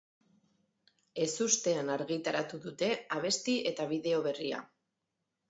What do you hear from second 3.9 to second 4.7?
bideo berria.